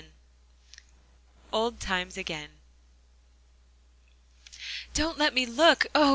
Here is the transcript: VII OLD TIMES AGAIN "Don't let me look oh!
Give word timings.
VII 0.01 0.07
OLD 1.53 1.79
TIMES 1.79 2.17
AGAIN 2.17 2.47
"Don't 4.95 5.19
let 5.19 5.35
me 5.35 5.45
look 5.45 5.85
oh! 5.93 6.09